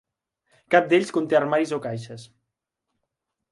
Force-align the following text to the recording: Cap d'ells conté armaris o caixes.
Cap 0.75 0.87
d'ells 0.93 1.11
conté 1.17 1.37
armaris 1.41 1.75
o 1.79 1.81
caixes. 1.85 2.27